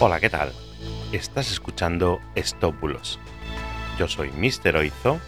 [0.00, 0.52] Hola, ¿qué tal?
[1.12, 3.20] Estás escuchando Stop Bulos.
[3.96, 4.76] Yo soy Mr.
[4.76, 5.20] Oizo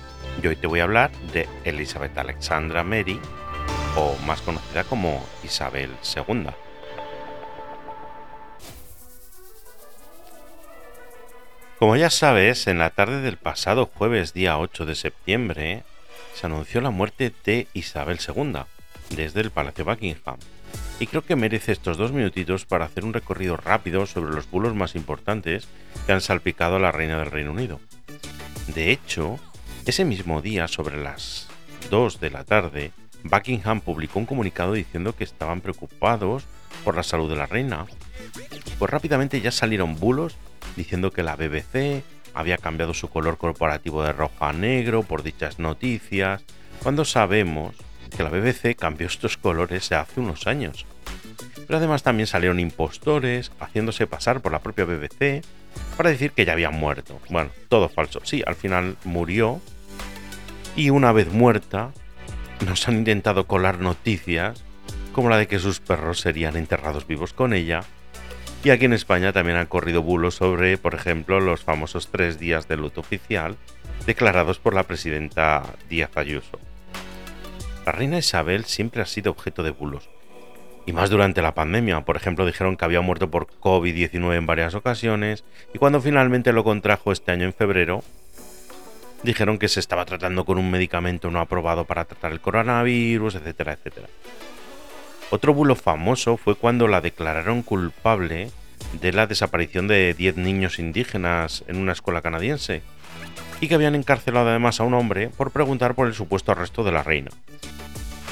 [0.43, 3.21] y hoy te voy a hablar de Elizabeth Alexandra Mary,
[3.97, 6.49] o más conocida como Isabel II.
[11.79, 15.85] Como ya sabes, en la tarde del pasado jueves día 8 de septiembre
[16.35, 18.63] se anunció la muerte de Isabel II
[19.11, 20.39] desde el Palacio Buckingham
[20.99, 24.75] y creo que merece estos dos minutitos para hacer un recorrido rápido sobre los bulos
[24.75, 25.69] más importantes
[26.07, 27.81] que han salpicado a la reina del Reino Unido.
[28.75, 29.39] De hecho,
[29.85, 31.49] ese mismo día, sobre las
[31.91, 36.45] 2 de la tarde, Buckingham publicó un comunicado diciendo que estaban preocupados
[36.85, 37.87] por la salud de la reina.
[38.79, 40.37] Pues rápidamente ya salieron bulos
[40.77, 42.03] diciendo que la BBC
[42.35, 46.45] había cambiado su color corporativo de rojo a negro por dichas noticias,
[46.83, 47.75] cuando sabemos
[48.11, 50.87] que la BBC cambió estos colores hace unos años.
[51.67, 55.45] Pero además también salieron impostores haciéndose pasar por la propia BBC
[55.97, 57.21] para decir que ya había muerto.
[57.29, 58.21] Bueno, todo falso.
[58.25, 59.61] Sí, al final murió.
[60.77, 61.93] Y una vez muerta,
[62.65, 64.63] nos han intentado colar noticias
[65.13, 67.83] como la de que sus perros serían enterrados vivos con ella.
[68.63, 72.69] Y aquí en España también han corrido bulos sobre, por ejemplo, los famosos tres días
[72.69, 73.57] de luto oficial
[74.07, 76.59] declarados por la presidenta Díaz Ayuso.
[77.87, 80.11] La reina Isabel siempre ha sido objeto de bulos.
[80.87, 82.01] Y más durante la pandemia.
[82.01, 85.45] Por ejemplo, dijeron que había muerto por COVID-19 en varias ocasiones.
[85.73, 88.03] Y cuando finalmente lo contrajo este año en febrero,
[89.23, 93.75] dijeron que se estaba tratando con un medicamento no aprobado para tratar el coronavirus, etcétera,
[93.75, 94.09] etcétera.
[95.31, 98.51] Otro bulo famoso fue cuando la declararon culpable
[99.01, 102.83] de la desaparición de 10 niños indígenas en una escuela canadiense
[103.61, 106.93] y que habían encarcelado además a un hombre por preguntar por el supuesto arresto de
[106.93, 107.31] la reina.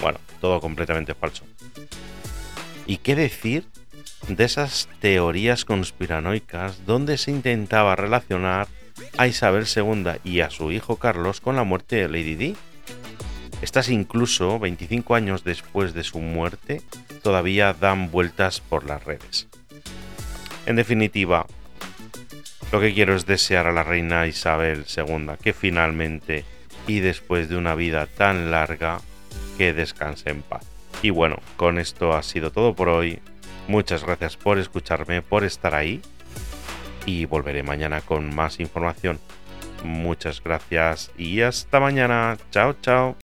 [0.04, 1.46] Bueno, todo completamente falso.
[2.86, 3.64] ¿Y qué decir
[4.28, 8.68] de esas teorías conspiranoicas donde se intentaba relacionar
[9.16, 12.56] a Isabel II y a su hijo Carlos con la muerte de Lady Di?
[13.62, 16.82] Estas incluso 25 años después de su muerte
[17.22, 19.48] todavía dan vueltas por las redes.
[20.66, 21.46] En definitiva,
[22.72, 26.44] lo que quiero es desear a la reina Isabel II que finalmente
[26.86, 29.00] y después de una vida tan larga
[29.56, 30.66] que descanse en paz.
[31.02, 33.20] Y bueno, con esto ha sido todo por hoy.
[33.68, 36.00] Muchas gracias por escucharme, por estar ahí.
[37.06, 39.18] Y volveré mañana con más información.
[39.82, 42.38] Muchas gracias y hasta mañana.
[42.50, 43.23] Chao, chao.